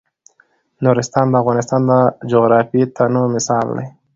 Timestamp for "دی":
3.75-3.85